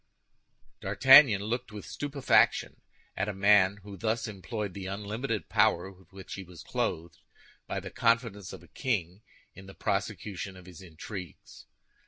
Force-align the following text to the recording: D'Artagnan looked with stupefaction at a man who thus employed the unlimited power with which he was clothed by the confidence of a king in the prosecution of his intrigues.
D'Artagnan 0.79 1.43
looked 1.43 1.71
with 1.71 1.85
stupefaction 1.85 2.81
at 3.15 3.29
a 3.29 3.35
man 3.35 3.77
who 3.83 3.95
thus 3.97 4.27
employed 4.27 4.73
the 4.73 4.87
unlimited 4.87 5.47
power 5.47 5.91
with 5.91 6.11
which 6.11 6.33
he 6.33 6.43
was 6.43 6.63
clothed 6.63 7.19
by 7.67 7.79
the 7.79 7.91
confidence 7.91 8.51
of 8.51 8.63
a 8.63 8.67
king 8.67 9.21
in 9.53 9.67
the 9.67 9.75
prosecution 9.75 10.57
of 10.57 10.65
his 10.65 10.81
intrigues. 10.81 11.67